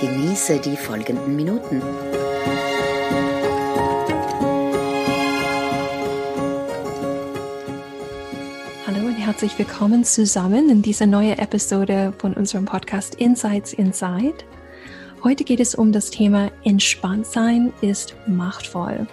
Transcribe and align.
Genieße 0.00 0.60
die 0.60 0.76
folgenden 0.76 1.36
Minuten. 1.36 1.80
Hallo 8.86 9.06
und 9.06 9.14
herzlich 9.14 9.58
willkommen 9.58 10.04
zusammen 10.04 10.68
in 10.68 10.82
dieser 10.82 11.06
neuen 11.06 11.38
Episode 11.38 12.12
von 12.18 12.34
unserem 12.34 12.66
Podcast 12.66 13.14
Insights 13.14 13.72
Inside. 13.72 14.34
Heute 15.24 15.44
geht 15.44 15.60
es 15.60 15.74
um 15.74 15.92
das 15.92 16.10
Thema 16.10 16.50
Entspanntsein 16.62 17.72
ist 17.80 18.16
machtvoll. 18.26 19.06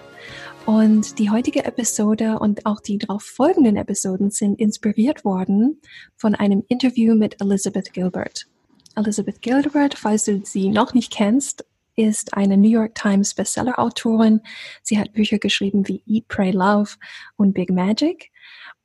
Und 0.65 1.17
die 1.17 1.29
heutige 1.29 1.63
Episode 1.63 2.39
und 2.39 2.65
auch 2.65 2.81
die 2.81 2.97
darauf 2.97 3.23
folgenden 3.23 3.77
Episoden 3.77 4.31
sind 4.31 4.59
inspiriert 4.59 5.23
worden 5.23 5.79
von 6.17 6.35
einem 6.35 6.63
Interview 6.67 7.15
mit 7.15 7.39
Elizabeth 7.39 7.93
Gilbert. 7.93 8.47
Elizabeth 8.95 9.41
Gilbert, 9.41 9.95
falls 9.97 10.25
du 10.25 10.41
sie 10.43 10.69
noch 10.69 10.93
nicht 10.93 11.11
kennst, 11.11 11.65
ist 11.95 12.33
eine 12.33 12.57
New 12.57 12.69
York 12.69 12.95
Times 12.95 13.33
Bestseller-Autorin. 13.33 14.41
Sie 14.81 14.97
hat 14.97 15.13
Bücher 15.13 15.37
geschrieben 15.37 15.87
wie 15.87 16.03
Eat, 16.07 16.27
Pray, 16.27 16.51
Love 16.51 16.91
und 17.35 17.53
Big 17.53 17.69
Magic. 17.69 18.31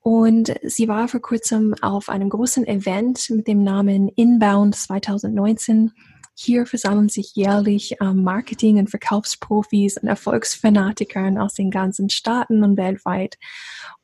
Und 0.00 0.54
sie 0.62 0.88
war 0.88 1.08
vor 1.08 1.20
kurzem 1.20 1.74
auf 1.80 2.08
einem 2.08 2.28
großen 2.28 2.66
Event 2.66 3.30
mit 3.30 3.48
dem 3.48 3.62
Namen 3.62 4.08
Inbound 4.08 4.74
2019 4.74 5.92
hier 6.40 6.66
versammeln 6.66 7.08
sich 7.08 7.34
jährlich 7.34 7.96
ähm, 8.00 8.22
Marketing- 8.22 8.78
und 8.78 8.90
Verkaufsprofis 8.90 9.98
und 9.98 10.06
Erfolgsfanatikern 10.06 11.36
aus 11.36 11.54
den 11.54 11.72
ganzen 11.72 12.10
Staaten 12.10 12.62
und 12.62 12.76
weltweit. 12.76 13.38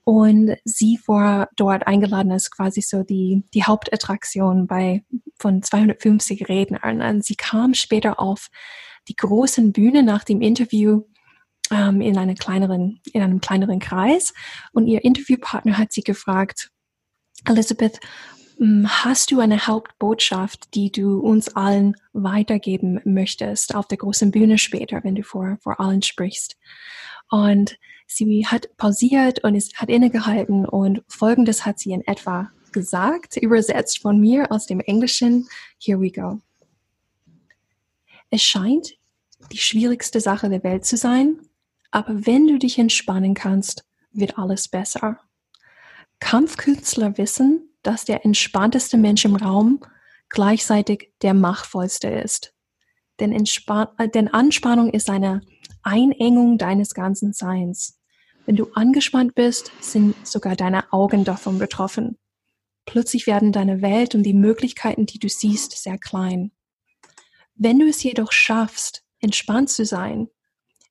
Und 0.04 0.56
sie 0.64 1.00
war 1.06 1.48
dort 1.56 1.86
eingeladen 1.86 2.30
als 2.30 2.50
quasi 2.50 2.82
so 2.82 3.02
die, 3.02 3.42
die 3.54 3.64
Hauptattraktion 3.64 4.66
bei, 4.66 5.02
von 5.38 5.62
250 5.62 6.48
Rednern. 6.48 7.00
Und 7.00 7.24
sie 7.24 7.36
kam 7.36 7.72
später 7.72 8.20
auf 8.20 8.48
die 9.08 9.16
großen 9.16 9.72
Bühne 9.72 10.02
nach 10.02 10.24
dem 10.24 10.42
Interview 10.42 11.04
ähm, 11.70 12.02
in, 12.02 12.18
einer 12.18 12.34
kleineren, 12.34 13.00
in 13.12 13.22
einem 13.22 13.40
kleineren 13.40 13.78
Kreis. 13.78 14.34
Und 14.72 14.86
ihr 14.86 15.04
Interviewpartner 15.04 15.78
hat 15.78 15.92
sie 15.92 16.02
gefragt, 16.02 16.70
Elizabeth, 17.46 17.98
hm, 18.58 18.86
hast 18.88 19.30
du 19.30 19.40
eine 19.40 19.66
Hauptbotschaft, 19.66 20.74
die 20.74 20.92
du 20.92 21.18
uns 21.18 21.56
allen 21.56 21.96
weitergeben 22.12 23.00
möchtest 23.04 23.74
auf 23.74 23.88
der 23.88 23.98
großen 23.98 24.30
Bühne 24.30 24.58
später, 24.58 25.02
wenn 25.02 25.14
du 25.14 25.22
vor, 25.22 25.56
vor 25.60 25.80
allen 25.80 26.02
sprichst? 26.02 26.56
Und 27.30 27.78
sie 28.06 28.46
hat 28.46 28.76
pausiert 28.76 29.42
und 29.44 29.54
es 29.54 29.74
hat 29.74 29.88
innegehalten 29.88 30.66
und 30.66 31.02
Folgendes 31.08 31.64
hat 31.64 31.78
sie 31.78 31.92
in 31.92 32.06
etwa 32.06 32.50
gesagt, 32.72 33.36
übersetzt 33.36 34.00
von 34.00 34.20
mir 34.20 34.50
aus 34.50 34.66
dem 34.66 34.80
Englischen. 34.80 35.48
Here 35.78 36.00
we 36.00 36.10
go. 36.10 36.40
Es 38.30 38.42
scheint 38.42 38.94
die 39.52 39.58
schwierigste 39.58 40.20
Sache 40.20 40.48
der 40.48 40.64
Welt 40.64 40.84
zu 40.84 40.96
sein, 40.96 41.38
aber 41.90 42.26
wenn 42.26 42.48
du 42.48 42.58
dich 42.58 42.78
entspannen 42.78 43.34
kannst, 43.34 43.84
wird 44.12 44.38
alles 44.38 44.68
besser. 44.68 45.20
Kampfkünstler 46.18 47.16
wissen, 47.18 47.70
dass 47.82 48.04
der 48.04 48.24
entspannteste 48.24 48.96
Mensch 48.96 49.24
im 49.24 49.36
Raum 49.36 49.80
gleichzeitig 50.28 51.12
der 51.22 51.34
machtvollste 51.34 52.08
ist. 52.08 52.54
Denn, 53.20 53.30
Entspan 53.30 53.88
äh, 53.98 54.08
denn 54.08 54.28
Anspannung 54.28 54.90
ist 54.90 55.08
eine 55.08 55.42
Einengung 55.84 56.58
deines 56.58 56.94
ganzen 56.94 57.32
Seins. 57.32 57.98
Wenn 58.46 58.56
du 58.56 58.72
angespannt 58.74 59.34
bist, 59.34 59.72
sind 59.80 60.14
sogar 60.26 60.56
deine 60.56 60.92
Augen 60.92 61.24
davon 61.24 61.58
betroffen. 61.58 62.18
Plötzlich 62.86 63.26
werden 63.26 63.52
deine 63.52 63.80
Welt 63.80 64.14
und 64.14 64.22
die 64.24 64.34
Möglichkeiten, 64.34 65.06
die 65.06 65.18
du 65.18 65.28
siehst, 65.28 65.72
sehr 65.72 65.98
klein. 65.98 66.52
Wenn 67.54 67.78
du 67.78 67.88
es 67.88 68.02
jedoch 68.02 68.32
schaffst, 68.32 69.04
entspannt 69.20 69.70
zu 69.70 69.86
sein, 69.86 70.28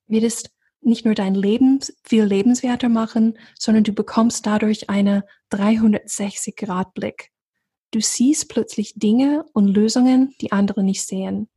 wird 0.06 0.24
es 0.24 0.44
nicht 0.80 1.04
nur 1.04 1.14
dein 1.14 1.34
Leben 1.34 1.80
viel 2.02 2.24
lebenswerter 2.24 2.88
machen, 2.88 3.38
sondern 3.58 3.84
du 3.84 3.92
bekommst 3.92 4.46
dadurch 4.46 4.90
eine 4.90 5.24
360-Grad-Blick. 5.52 7.30
Du 7.90 8.00
siehst 8.00 8.48
plötzlich 8.48 8.94
Dinge 8.96 9.44
und 9.52 9.68
Lösungen, 9.68 10.34
die 10.40 10.52
andere 10.52 10.82
nicht 10.82 11.06
sehen. 11.06 11.48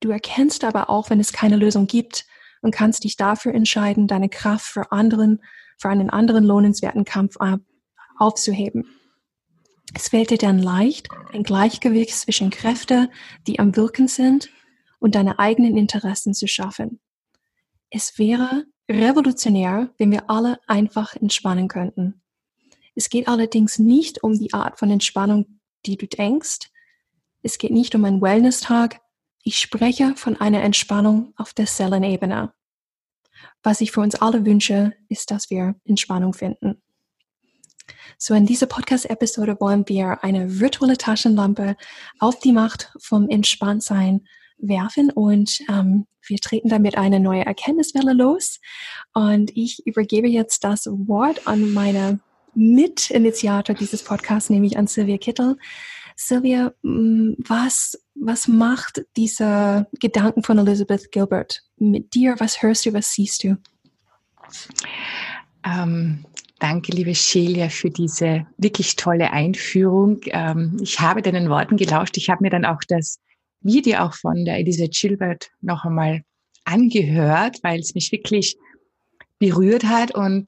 Du 0.00 0.10
erkennst 0.10 0.64
aber 0.64 0.90
auch, 0.90 1.10
wenn 1.10 1.20
es 1.20 1.32
keine 1.32 1.56
Lösung 1.56 1.86
gibt 1.86 2.26
und 2.62 2.74
kannst 2.74 3.04
dich 3.04 3.16
dafür 3.16 3.54
entscheiden, 3.54 4.06
deine 4.06 4.28
Kraft 4.28 4.66
für 4.66 4.92
anderen, 4.92 5.40
für 5.78 5.88
einen 5.88 6.10
anderen 6.10 6.44
lohnenswerten 6.44 7.04
Kampf 7.04 7.36
aufzuheben. 8.18 8.86
Es 9.94 10.08
fällt 10.08 10.30
dir 10.30 10.38
dann 10.38 10.58
leicht, 10.58 11.08
ein 11.32 11.42
Gleichgewicht 11.42 12.16
zwischen 12.16 12.50
Kräfte, 12.50 13.08
die 13.46 13.58
am 13.58 13.76
Wirken 13.76 14.08
sind, 14.08 14.50
und 14.98 15.14
deine 15.14 15.38
eigenen 15.38 15.76
Interessen 15.76 16.34
zu 16.34 16.48
schaffen. 16.48 17.00
Es 17.90 18.18
wäre 18.18 18.64
revolutionär, 18.90 19.90
wenn 19.98 20.10
wir 20.10 20.30
alle 20.30 20.58
einfach 20.66 21.14
entspannen 21.14 21.68
könnten. 21.68 22.22
Es 22.94 23.10
geht 23.10 23.28
allerdings 23.28 23.78
nicht 23.78 24.22
um 24.22 24.38
die 24.38 24.52
Art 24.52 24.78
von 24.78 24.90
Entspannung, 24.90 25.60
die 25.84 25.96
du 25.96 26.06
denkst. 26.06 26.70
Es 27.42 27.58
geht 27.58 27.70
nicht 27.70 27.94
um 27.94 28.04
einen 28.04 28.22
Wellness-Tag. 28.22 29.00
Ich 29.48 29.60
spreche 29.60 30.16
von 30.16 30.36
einer 30.36 30.60
Entspannung 30.64 31.32
auf 31.36 31.54
der 31.54 31.66
Zellenebene. 31.66 32.52
Was 33.62 33.80
ich 33.80 33.92
für 33.92 34.00
uns 34.00 34.16
alle 34.16 34.44
wünsche, 34.44 34.94
ist, 35.08 35.30
dass 35.30 35.50
wir 35.50 35.76
Entspannung 35.84 36.32
finden. 36.32 36.82
So 38.18 38.34
in 38.34 38.44
dieser 38.44 38.66
Podcast-Episode 38.66 39.56
wollen 39.60 39.88
wir 39.88 40.24
eine 40.24 40.58
virtuelle 40.58 40.98
Taschenlampe 40.98 41.76
auf 42.18 42.40
die 42.40 42.50
Macht 42.50 42.92
vom 42.98 43.28
Entspanntsein 43.28 44.26
werfen 44.58 45.12
und 45.12 45.60
ähm, 45.68 46.08
wir 46.26 46.38
treten 46.38 46.68
damit 46.68 46.98
eine 46.98 47.20
neue 47.20 47.46
Erkenntniswelle 47.46 48.14
los. 48.14 48.58
Und 49.14 49.56
ich 49.56 49.86
übergebe 49.86 50.26
jetzt 50.26 50.64
das 50.64 50.86
Wort 50.86 51.46
an 51.46 51.72
meine 51.72 52.18
Mitinitiator 52.56 53.76
dieses 53.76 54.02
Podcasts, 54.02 54.50
nämlich 54.50 54.76
an 54.76 54.88
Sylvia 54.88 55.18
Kittel. 55.18 55.56
Sylvia, 56.16 56.72
mm, 56.82 57.34
was, 57.46 57.96
was 58.20 58.48
macht 58.48 59.04
diese 59.16 59.86
Gedanken 60.00 60.42
von 60.42 60.58
Elizabeth 60.58 61.10
Gilbert 61.12 61.62
mit 61.76 62.14
dir? 62.14 62.34
Was 62.38 62.62
hörst 62.62 62.86
du, 62.86 62.92
was 62.92 63.12
siehst 63.12 63.44
du? 63.44 63.56
Ähm, 65.64 66.24
danke, 66.58 66.92
liebe 66.92 67.14
Shelia, 67.14 67.68
für 67.68 67.90
diese 67.90 68.46
wirklich 68.56 68.96
tolle 68.96 69.32
Einführung. 69.32 70.20
Ähm, 70.26 70.78
ich 70.80 71.00
habe 71.00 71.22
deinen 71.22 71.50
Worten 71.50 71.76
gelauscht. 71.76 72.16
Ich 72.16 72.30
habe 72.30 72.42
mir 72.42 72.50
dann 72.50 72.64
auch 72.64 72.80
das 72.88 73.18
Video 73.60 73.98
auch 73.98 74.14
von 74.14 74.44
der 74.44 74.58
Elise 74.58 74.88
Gilbert 74.88 75.50
noch 75.60 75.84
einmal 75.84 76.22
angehört, 76.64 77.58
weil 77.62 77.80
es 77.80 77.94
mich 77.94 78.12
wirklich 78.12 78.56
berührt 79.38 79.84
hat 79.84 80.14
und 80.14 80.46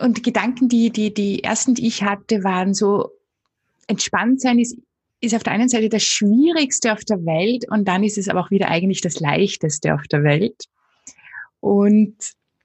und 0.00 0.16
die 0.16 0.22
Gedanken, 0.22 0.70
die, 0.70 0.88
die, 0.88 1.12
die 1.12 1.44
ersten, 1.44 1.74
die 1.74 1.86
ich 1.86 2.02
hatte, 2.02 2.42
waren 2.44 2.72
so, 2.72 3.10
entspannt 3.86 4.40
sein 4.40 4.58
ist, 4.58 4.76
ist 5.26 5.34
auf 5.34 5.42
der 5.42 5.52
einen 5.52 5.68
Seite 5.68 5.88
das 5.88 6.02
Schwierigste 6.02 6.92
auf 6.92 7.04
der 7.04 7.24
Welt 7.24 7.68
und 7.70 7.86
dann 7.86 8.04
ist 8.04 8.18
es 8.18 8.28
aber 8.28 8.40
auch 8.40 8.50
wieder 8.50 8.68
eigentlich 8.68 9.00
das 9.00 9.20
Leichteste 9.20 9.94
auf 9.94 10.06
der 10.08 10.22
Welt. 10.22 10.64
Und 11.60 12.16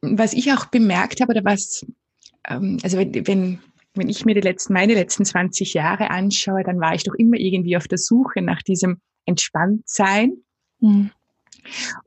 was 0.02 0.34
ich 0.34 0.52
auch 0.52 0.66
bemerkt 0.66 1.22
habe 1.22 1.32
oder 1.32 1.44
was, 1.44 1.86
ähm, 2.48 2.78
also 2.84 2.98
wenn, 2.98 3.28
wenn 3.28 3.60
wenn 3.94 4.10
ich 4.10 4.26
mir 4.26 4.36
die 4.36 4.42
letzten, 4.42 4.74
meine 4.74 4.94
letzten 4.94 5.26
20 5.26 5.74
Jahre 5.74 6.10
anschaue, 6.12 6.64
dann 6.64 6.80
war 6.80 6.96
ich 6.96 7.04
doch 7.04 7.14
immer 7.16 7.38
irgendwie 7.38 7.76
auf 7.76 7.88
der 7.88 7.98
Suche 7.98 8.42
nach 8.42 8.62
diesem 8.62 9.02
Entspanntsein. 9.26 10.38
Mhm. 10.80 11.12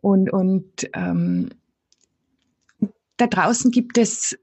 Und, 0.01 0.33
und 0.33 0.89
ähm, 0.95 1.51
da 3.17 3.27
draußen 3.27 3.71
gibt 3.71 3.99
es 3.99 4.37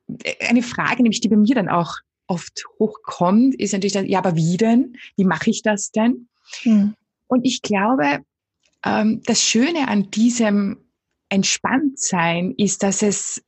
eine 0.48 0.64
Frage, 0.64 1.04
nämlich 1.04 1.20
die 1.20 1.30
bei 1.30 1.36
mir 1.36 1.56
dann 1.56 1.68
auch 1.68 1.98
oft 2.32 2.64
hochkommt, 2.80 3.56
ist 3.56 3.74
natürlich 3.74 3.94
dann, 3.94 4.06
ja, 4.06 4.20
aber 4.20 4.38
wie 4.38 4.56
denn? 4.56 4.96
Wie 5.18 5.26
mache 5.26 5.50
ich 5.50 5.62
das 5.62 5.92
denn? 5.92 6.30
Mhm. 6.64 6.96
Und 7.28 7.46
ich 7.46 7.62
glaube, 7.62 8.22
ähm, 8.86 9.22
das 9.26 9.44
Schöne 9.44 9.90
an 9.90 10.10
diesem 10.12 10.78
Entspanntsein 11.28 12.54
ist, 12.58 12.84
dass 12.84 13.02
es 13.02 13.44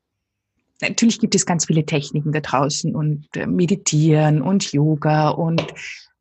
natürlich 0.82 1.20
gibt 1.20 1.34
es 1.34 1.46
ganz 1.46 1.66
viele 1.66 1.86
Techniken 1.86 2.34
da 2.34 2.42
draußen 2.42 2.94
und 2.94 3.26
äh, 3.38 3.48
Meditieren 3.48 4.42
und 4.42 4.74
Yoga 4.74 5.30
und 5.30 5.66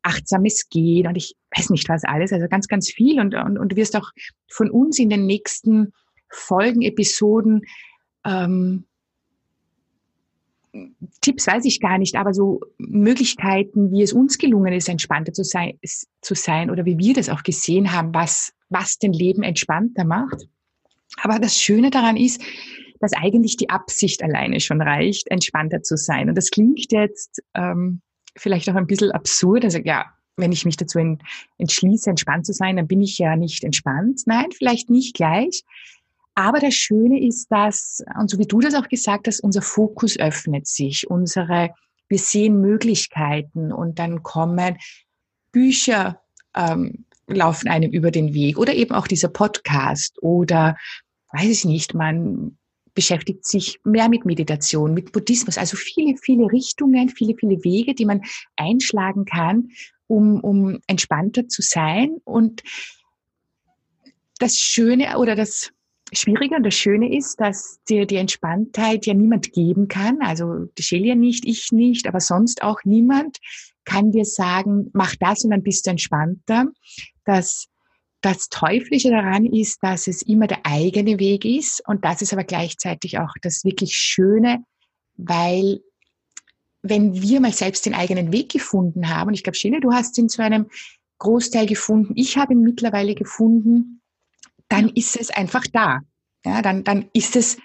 achtsames 0.03 0.69
Gehen 0.69 1.07
und 1.07 1.15
ich 1.15 1.35
weiß 1.55 1.69
nicht 1.69 1.89
was 1.89 2.05
alles, 2.05 2.31
also 2.31 2.47
ganz, 2.47 2.67
ganz 2.69 2.89
viel. 2.89 3.19
Und, 3.19 3.35
und, 3.35 3.57
und 3.57 3.73
du 3.73 3.75
wirst 3.75 3.95
auch 3.97 4.09
von 4.49 4.71
uns 4.71 4.99
in 4.99 5.09
den 5.09 5.25
nächsten 5.25 5.91
Folgen, 6.29 6.81
Episoden, 6.81 7.63
ähm, 8.25 8.85
Tipps 11.21 11.45
weiß 11.45 11.65
ich 11.65 11.79
gar 11.79 11.97
nicht, 11.97 12.15
aber 12.15 12.33
so 12.33 12.61
Möglichkeiten, 12.77 13.91
wie 13.91 14.01
es 14.01 14.13
uns 14.13 14.37
gelungen 14.37 14.73
ist, 14.73 14.89
entspannter 14.89 15.31
zu 15.31 15.43
sein, 15.43 15.77
zu 16.21 16.35
sein 16.35 16.71
oder 16.71 16.85
wie 16.85 16.97
wir 16.97 17.13
das 17.13 17.29
auch 17.29 17.43
gesehen 17.43 17.91
haben, 17.91 18.13
was, 18.13 18.53
was 18.69 18.97
den 18.97 19.13
Leben 19.13 19.43
entspannter 19.43 20.03
macht. 20.03 20.47
Aber 21.21 21.39
das 21.39 21.59
Schöne 21.59 21.91
daran 21.91 22.17
ist, 22.17 22.41
dass 22.99 23.13
eigentlich 23.13 23.57
die 23.57 23.69
Absicht 23.69 24.23
alleine 24.23 24.59
schon 24.59 24.81
reicht, 24.81 25.29
entspannter 25.29 25.83
zu 25.83 25.95
sein. 25.95 26.29
Und 26.29 26.35
das 26.35 26.49
klingt 26.49 26.91
jetzt 26.91 27.43
ähm, 27.53 28.01
vielleicht 28.35 28.69
auch 28.69 28.75
ein 28.75 28.87
bisschen 28.87 29.11
absurd. 29.11 29.65
Also 29.65 29.77
ja, 29.79 30.05
wenn 30.37 30.51
ich 30.51 30.65
mich 30.65 30.77
dazu 30.77 30.99
entschließe, 31.57 32.09
entspannt 32.09 32.45
zu 32.45 32.53
sein, 32.53 32.77
dann 32.77 32.87
bin 32.87 33.01
ich 33.01 33.19
ja 33.19 33.35
nicht 33.35 33.63
entspannt. 33.63 34.21
Nein, 34.25 34.51
vielleicht 34.51 34.89
nicht 34.89 35.15
gleich. 35.15 35.63
Aber 36.35 36.59
das 36.59 36.73
Schöne 36.73 37.25
ist, 37.25 37.47
dass, 37.51 38.03
und 38.19 38.29
so 38.29 38.39
wie 38.39 38.47
du 38.47 38.59
das 38.59 38.73
auch 38.73 38.87
gesagt 38.87 39.27
hast, 39.27 39.39
unser 39.41 39.61
Fokus 39.61 40.17
öffnet 40.17 40.67
sich, 40.67 41.09
unsere, 41.09 41.69
wir 42.07 42.17
sehen 42.17 42.59
Möglichkeiten 42.59 43.71
und 43.71 43.99
dann 43.99 44.23
kommen 44.23 44.77
Bücher, 45.51 46.21
ähm, 46.55 47.05
laufen 47.27 47.69
einem 47.69 47.91
über 47.91 48.11
den 48.11 48.33
Weg 48.33 48.57
oder 48.57 48.73
eben 48.73 48.93
auch 48.93 49.07
dieser 49.07 49.29
Podcast 49.29 50.21
oder 50.21 50.75
weiß 51.31 51.49
ich 51.49 51.65
nicht, 51.65 51.93
man 51.93 52.57
beschäftigt 52.93 53.45
sich 53.45 53.79
mehr 53.83 54.09
mit 54.09 54.25
Meditation, 54.25 54.93
mit 54.93 55.11
Buddhismus, 55.11 55.57
also 55.57 55.77
viele, 55.77 56.15
viele 56.17 56.51
Richtungen, 56.51 57.09
viele, 57.09 57.35
viele 57.35 57.63
Wege, 57.63 57.95
die 57.95 58.05
man 58.05 58.21
einschlagen 58.55 59.25
kann, 59.25 59.69
um, 60.07 60.39
um 60.41 60.79
entspannter 60.87 61.47
zu 61.47 61.61
sein. 61.61 62.17
Und 62.23 62.61
das 64.37 64.57
Schöne 64.57 65.17
oder 65.17 65.35
das 65.35 65.71
Schwierige 66.15 66.55
und 66.55 66.63
das 66.63 66.75
Schöne 66.75 67.15
ist, 67.15 67.39
dass 67.39 67.79
dir 67.89 68.05
die 68.05 68.17
Entspanntheit 68.17 69.05
ja 69.05 69.13
niemand 69.13 69.51
geben 69.51 69.87
kann. 69.87 70.21
Also 70.21 70.65
die 70.77 70.83
Shelia 70.83 71.15
nicht, 71.15 71.45
ich 71.45 71.71
nicht, 71.71 72.07
aber 72.07 72.19
sonst 72.19 72.63
auch 72.63 72.79
niemand 72.83 73.37
kann 73.85 74.11
dir 74.11 74.25
sagen, 74.25 74.89
mach 74.93 75.15
das 75.15 75.43
und 75.43 75.51
dann 75.51 75.63
bist 75.63 75.85
du 75.85 75.91
entspannter. 75.91 76.67
Das, 77.25 77.67
das 78.21 78.49
Teuflische 78.49 79.09
daran 79.09 79.45
ist, 79.45 79.79
dass 79.81 80.07
es 80.07 80.21
immer 80.21 80.47
der 80.47 80.65
eigene 80.65 81.19
Weg 81.19 81.45
ist 81.45 81.81
und 81.87 82.05
das 82.05 82.21
ist 82.21 82.33
aber 82.33 82.43
gleichzeitig 82.43 83.19
auch 83.19 83.33
das 83.41 83.63
wirklich 83.63 83.95
Schöne, 83.95 84.63
weil 85.15 85.79
wenn 86.81 87.21
wir 87.21 87.39
mal 87.39 87.53
selbst 87.53 87.85
den 87.85 87.93
eigenen 87.93 88.31
Weg 88.33 88.51
gefunden 88.51 89.09
haben, 89.09 89.29
und 89.29 89.33
ich 89.33 89.43
glaube, 89.43 89.57
Shelia, 89.57 89.79
du 89.79 89.93
hast 89.93 90.17
ihn 90.17 90.29
zu 90.29 90.43
einem 90.43 90.67
Großteil 91.17 91.65
gefunden, 91.65 92.13
ich 92.15 92.37
habe 92.37 92.53
ihn 92.53 92.61
mittlerweile 92.61 93.15
gefunden, 93.15 94.01
dann 94.73 94.89
ist 94.89 95.15
es 95.15 95.29
einfach 95.29 95.65
da. 95.71 95.99
Ja, 96.43 96.63
dann, 96.63 96.83
dann 96.83 97.05
ist 97.13 97.35
es, 97.35 97.57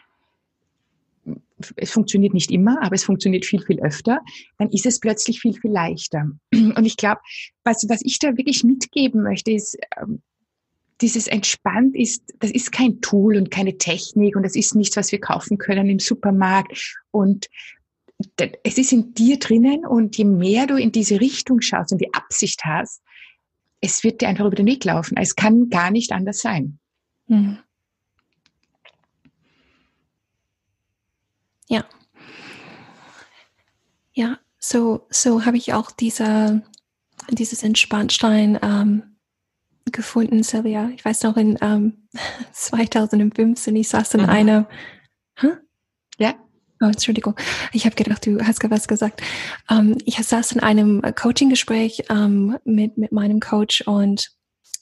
es 1.76 1.90
funktioniert 1.90 2.34
nicht 2.34 2.50
immer, 2.50 2.82
aber 2.82 2.94
es 2.94 3.05
funktioniert 3.05 3.46
viel, 3.46 3.62
viel 3.62 3.81
öfter, 3.81 4.20
dann 4.58 4.69
ist 4.70 4.84
es 4.84 5.00
plötzlich 5.00 5.40
viel, 5.40 5.55
viel 5.55 5.72
leichter. 5.72 6.31
Und 6.52 6.84
ich 6.84 6.99
glaube, 6.99 7.20
was, 7.64 7.87
was 7.88 8.02
ich 8.05 8.19
da 8.19 8.37
wirklich 8.37 8.62
mitgeben 8.62 9.22
möchte, 9.22 9.52
ist, 9.52 9.78
ähm, 9.99 10.20
dieses 11.00 11.28
entspannt 11.28 11.96
ist, 11.96 12.22
das 12.40 12.50
ist 12.50 12.72
kein 12.72 13.00
Tool 13.00 13.37
und 13.37 13.50
keine 13.50 13.78
Technik 13.78 14.37
und 14.37 14.43
das 14.43 14.54
ist 14.54 14.75
nichts, 14.75 14.96
was 14.96 15.11
wir 15.11 15.20
kaufen 15.20 15.56
können 15.56 15.88
im 15.88 16.00
Supermarkt. 16.00 16.96
Und 17.11 17.46
es 18.64 18.76
ist 18.76 18.93
in 18.93 19.14
dir 19.14 19.38
drinnen 19.38 19.87
und 19.87 20.19
je 20.19 20.25
mehr 20.25 20.66
du 20.66 20.76
in 20.76 20.93
diese 20.93 21.20
Richtung 21.20 21.62
schaust 21.62 21.93
und 21.93 22.00
die 22.02 22.12
Absicht 22.12 22.64
hast, 22.64 23.00
es 23.81 24.04
wird 24.04 24.20
dir 24.20 24.28
einfach 24.28 24.44
über 24.44 24.56
den 24.56 24.66
Weg 24.66 24.84
laufen. 24.84 25.16
Es 25.16 25.37
kann 25.37 25.70
gar 25.70 25.90
nicht 25.90 26.12
anders 26.12 26.40
sein. 26.40 26.77
Mhm. 27.28 27.58
Ja. 31.69 31.84
Ja, 34.14 34.38
so, 34.58 35.06
so 35.10 35.44
habe 35.44 35.56
ich 35.56 35.75
auch 35.75 35.90
diese, 35.90 36.62
dieses 37.30 37.62
Entspannstein 37.62 38.58
ähm, 38.62 39.16
gefunden, 39.92 40.42
Sylvia. 40.42 40.90
Ich 40.94 41.04
weiß 41.04 41.22
noch, 41.22 41.36
in 41.36 41.58
ähm, 41.60 42.08
2015, 42.52 43.76
ich 43.76 43.88
saß 43.88 44.14
in 44.14 44.22
mhm. 44.22 44.28
einer. 44.28 44.69
Huh? 45.40 45.56
Ja. 46.19 46.34
Oh, 46.80 46.86
Entschuldigung. 46.86 47.34
Ich 47.72 47.86
habe 47.86 47.96
gedacht, 47.96 48.25
du 48.25 48.38
hast 48.44 48.62
was 48.70 48.88
gesagt. 48.88 49.20
Ähm, 49.69 49.98
ich 50.04 50.16
saß 50.16 50.52
in 50.52 50.60
einem 50.60 51.02
Coaching-Gespräch 51.02 52.04
ähm, 52.08 52.56
mit, 52.64 52.96
mit 52.96 53.12
meinem 53.12 53.40
Coach 53.40 53.82
und 53.82 54.30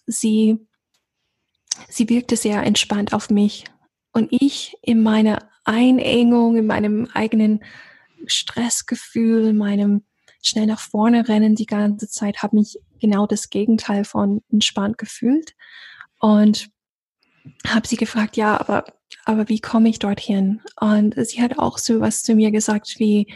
sie 0.07 0.66
sie 1.89 2.09
wirkte 2.09 2.37
sehr 2.37 2.63
entspannt 2.63 3.13
auf 3.13 3.31
mich. 3.31 3.65
Und 4.13 4.29
ich 4.31 4.77
in 4.83 5.03
meiner 5.03 5.49
Einengung, 5.65 6.57
in 6.57 6.67
meinem 6.67 7.09
eigenen 7.13 7.63
Stressgefühl, 8.27 9.53
meinem 9.53 10.05
schnell 10.43 10.67
nach 10.67 10.81
vorne 10.81 11.29
rennen 11.29 11.55
die 11.55 11.67
ganze 11.67 12.09
Zeit, 12.09 12.43
habe 12.43 12.57
mich 12.57 12.79
genau 13.01 13.27
das 13.27 13.51
Gegenteil 13.51 14.05
von 14.05 14.43
entspannt 14.51 14.97
gefühlt. 14.97 15.55
Und 16.19 16.71
habe 17.67 17.87
sie 17.87 17.97
gefragt, 17.97 18.37
ja, 18.37 18.59
aber, 18.61 18.85
aber 19.25 19.49
wie 19.49 19.61
komme 19.61 19.89
ich 19.89 19.99
dorthin? 19.99 20.61
Und 20.81 21.15
sie 21.27 21.43
hat 21.43 21.59
auch 21.59 21.79
so 21.79 22.01
was 22.01 22.23
zu 22.23 22.35
mir 22.35 22.51
gesagt 22.51 22.97
wie, 22.99 23.33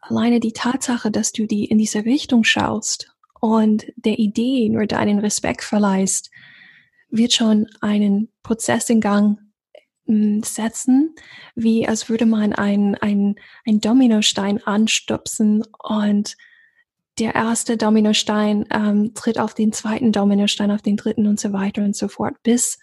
alleine 0.00 0.40
die 0.40 0.52
Tatsache, 0.52 1.10
dass 1.10 1.32
du 1.32 1.46
die 1.46 1.64
in 1.64 1.78
diese 1.78 2.04
Richtung 2.04 2.44
schaust 2.44 3.12
und 3.40 3.86
der 3.96 4.18
Idee 4.18 4.68
nur 4.68 4.86
deinen 4.86 5.18
Respekt 5.18 5.62
verleihst, 5.62 6.30
wird 7.08 7.32
schon 7.32 7.66
einen 7.80 8.32
Prozess 8.42 8.90
in 8.90 9.00
Gang 9.00 9.38
hm, 10.06 10.42
setzen, 10.42 11.14
wie 11.54 11.88
als 11.88 12.08
würde 12.08 12.26
man 12.26 12.52
ein, 12.52 12.94
ein, 12.96 13.36
ein 13.66 13.80
Dominostein 13.80 14.62
anstupsen 14.62 15.64
und 15.82 16.36
der 17.18 17.34
erste 17.34 17.76
Dominostein 17.76 18.66
ähm, 18.70 19.14
tritt 19.14 19.38
auf 19.38 19.54
den 19.54 19.72
zweiten 19.72 20.12
Dominostein, 20.12 20.70
auf 20.70 20.82
den 20.82 20.96
dritten 20.96 21.26
und 21.26 21.40
so 21.40 21.52
weiter 21.52 21.82
und 21.82 21.96
so 21.96 22.08
fort, 22.08 22.34
bis, 22.42 22.78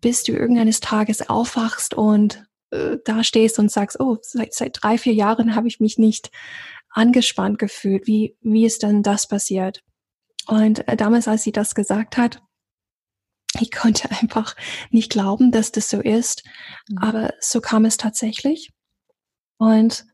bis 0.00 0.22
du 0.24 0.32
irgendeines 0.32 0.80
Tages 0.80 1.28
aufwachst 1.28 1.94
und 1.94 2.44
äh, 2.70 2.98
da 3.04 3.24
stehst 3.24 3.58
und 3.58 3.70
sagst, 3.70 3.98
oh, 3.98 4.18
seit, 4.20 4.52
seit 4.52 4.78
drei, 4.82 4.98
vier 4.98 5.14
Jahren 5.14 5.54
habe 5.54 5.68
ich 5.68 5.80
mich 5.80 5.98
nicht 5.98 6.30
angespannt 6.90 7.58
gefühlt. 7.58 8.06
Wie, 8.06 8.36
wie 8.42 8.66
ist 8.66 8.82
denn 8.82 9.02
das 9.02 9.26
passiert? 9.26 9.82
Und 10.46 10.86
äh, 10.86 10.96
damals, 10.96 11.28
als 11.28 11.42
sie 11.42 11.52
das 11.52 11.74
gesagt 11.74 12.16
hat, 12.16 12.42
ich 13.60 13.70
konnte 13.70 14.10
einfach 14.10 14.54
nicht 14.90 15.10
glauben, 15.10 15.52
dass 15.52 15.72
das 15.72 15.88
so 15.88 16.00
ist, 16.00 16.44
mhm. 16.88 16.98
aber 16.98 17.34
so 17.40 17.60
kam 17.60 17.84
es 17.84 17.96
tatsächlich. 17.96 18.70
Und 19.58 20.04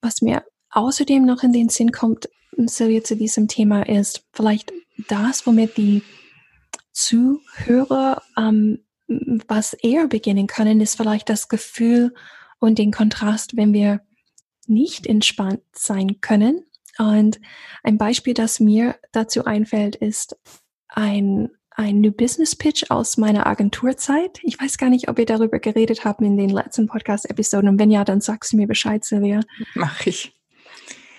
was 0.00 0.22
mir 0.22 0.44
außerdem 0.70 1.24
noch 1.24 1.42
in 1.42 1.52
den 1.52 1.68
Sinn 1.68 1.92
kommt, 1.92 2.28
Silvia, 2.56 3.02
zu 3.02 3.16
diesem 3.16 3.48
Thema 3.48 3.88
ist 3.88 4.24
vielleicht 4.32 4.72
das, 5.08 5.46
womit 5.46 5.76
die 5.76 6.02
Zuhörer 6.92 8.22
ähm, 8.36 8.84
was 9.48 9.72
eher 9.72 10.06
beginnen 10.06 10.46
können, 10.46 10.80
ist 10.80 10.96
vielleicht 10.96 11.28
das 11.28 11.48
Gefühl 11.48 12.14
und 12.58 12.78
den 12.78 12.92
Kontrast, 12.92 13.56
wenn 13.56 13.72
wir 13.72 14.00
nicht 14.66 15.06
entspannt 15.06 15.62
sein 15.72 16.20
können. 16.20 16.64
Und 16.98 17.40
ein 17.82 17.98
Beispiel, 17.98 18.34
das 18.34 18.60
mir 18.60 18.96
dazu 19.12 19.44
einfällt, 19.44 19.96
ist 19.96 20.36
ein 20.88 21.50
ein 21.80 22.02
New 22.02 22.12
Business 22.12 22.54
Pitch 22.54 22.90
aus 22.90 23.16
meiner 23.16 23.46
Agenturzeit. 23.46 24.38
Ich 24.42 24.60
weiß 24.60 24.76
gar 24.76 24.90
nicht, 24.90 25.08
ob 25.08 25.16
wir 25.16 25.24
darüber 25.24 25.58
geredet 25.58 26.04
haben 26.04 26.26
in 26.26 26.36
den 26.36 26.50
letzten 26.50 26.86
Podcast-Episoden. 26.86 27.70
Und 27.70 27.78
wenn 27.78 27.90
ja, 27.90 28.04
dann 28.04 28.20
sagst 28.20 28.52
du 28.52 28.58
mir 28.58 28.66
Bescheid, 28.66 29.02
Silvia. 29.02 29.40
Mach 29.74 30.06
ich. 30.06 30.38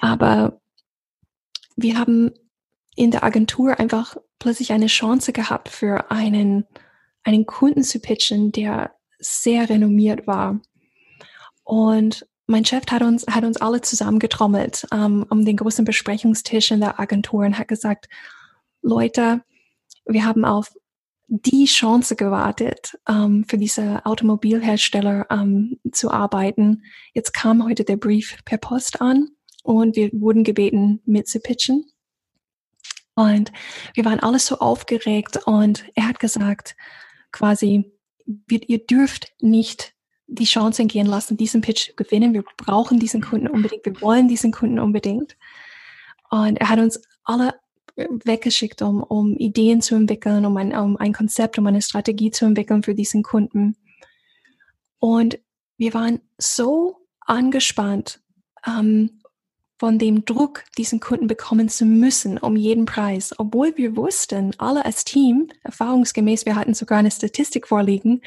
Aber 0.02 0.62
wir 1.76 1.98
haben 1.98 2.32
in 2.96 3.10
der 3.10 3.24
Agentur 3.24 3.80
einfach 3.80 4.18
plötzlich 4.38 4.72
eine 4.72 4.86
Chance 4.86 5.34
gehabt, 5.34 5.70
für 5.70 6.12
einen, 6.12 6.68
einen 7.24 7.48
Kunden 7.48 7.82
zu 7.84 8.00
pitchen, 8.00 8.52
der 8.52 8.94
sehr 9.18 9.68
renommiert 9.68 10.28
war. 10.28 10.62
Und 11.64 12.28
mein 12.46 12.66
Chef 12.66 12.84
hat 12.92 13.02
uns, 13.02 13.26
hat 13.26 13.46
uns 13.46 13.58
alle 13.58 13.82
zusammengetrommelt 13.82 14.86
ähm, 14.92 15.26
um 15.28 15.44
den 15.44 15.58
großen 15.58 15.86
Besprechungstisch 15.86 16.70
in 16.70 16.82
der 16.82 17.00
Agentur 17.00 17.46
und 17.46 17.58
hat 17.58 17.68
gesagt, 17.68 18.10
Leute, 18.84 19.42
wir 20.06 20.26
haben 20.26 20.46
auf 20.46 20.72
die 21.28 21.66
Chance 21.66 22.18
gewartet, 22.18 22.98
ähm, 23.08 23.46
für 23.48 23.58
diese 23.58 24.06
Automobilhersteller 24.06 25.28
ähm, 25.30 25.80
zu 25.94 26.12
arbeiten. 26.12 26.84
Jetzt 27.14 27.34
kam 27.34 27.64
heute 27.64 27.86
der 27.86 27.96
Brief 27.96 28.40
per 28.44 28.58
Post 28.58 29.02
an 29.02 29.30
und 29.64 29.96
wir 29.96 30.10
wurden 30.12 30.44
gebeten, 30.44 31.02
mitzupitchen. 31.06 31.86
Und 33.16 33.52
wir 33.94 34.04
waren 34.04 34.20
alles 34.20 34.46
so 34.46 34.60
aufgeregt 34.60 35.40
und 35.46 35.86
er 35.96 36.08
hat 36.08 36.20
gesagt, 36.20 36.76
quasi, 37.32 37.94
ihr 38.50 38.86
dürft 38.86 39.34
nicht 39.40 39.94
die 40.28 40.46
Chance 40.46 40.86
gehen 40.86 41.08
lassen, 41.08 41.38
diesen 41.38 41.62
Pitch 41.62 41.96
gewinnen. 41.96 42.34
Wir 42.34 42.44
brauchen 42.58 43.00
diesen 43.00 43.22
Kunden 43.22 43.48
unbedingt. 43.48 43.86
Wir 43.86 44.02
wollen 44.02 44.28
diesen 44.28 44.52
Kunden 44.52 44.80
unbedingt. 44.80 45.38
Und 46.30 46.58
er 46.58 46.70
hat 46.70 46.80
uns 46.80 47.02
alle 47.24 47.54
weggeschickt, 47.96 48.82
um, 48.82 49.04
um 49.04 49.36
Ideen 49.38 49.82
zu 49.82 49.96
entwickeln, 49.96 50.46
um 50.46 50.58
ein, 50.58 50.76
um 50.76 50.98
ein 50.98 51.14
Konzept, 51.14 51.58
um 51.60 51.68
eine 51.68 51.82
Strategie 51.82 52.32
zu 52.32 52.46
entwickeln 52.46 52.84
für 52.84 52.96
diesen 52.96 53.24
Kunden. 53.24 53.76
Und 55.00 55.40
wir 55.78 55.94
waren 55.94 56.20
so 56.38 56.98
angespannt 57.22 58.22
ähm, 58.66 59.22
von 59.80 59.98
dem 59.98 60.26
Druck, 60.26 60.64
diesen 60.78 61.00
Kunden 61.00 61.26
bekommen 61.26 61.68
zu 61.70 61.86
müssen, 61.86 62.38
um 62.38 62.56
jeden 62.56 62.86
Preis, 62.86 63.34
obwohl 63.40 63.76
wir 63.78 63.96
wussten, 63.96 64.54
alle 64.60 64.86
als 64.86 65.06
Team, 65.06 65.48
erfahrungsgemäß, 65.64 66.46
wir 66.46 66.56
hatten 66.56 66.76
sogar 66.76 67.00
eine 67.00 67.10
Statistik 67.10 67.68
vorliegen, 67.68 68.22